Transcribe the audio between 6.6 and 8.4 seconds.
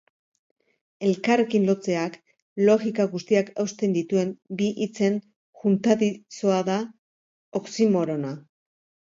da oxymorona.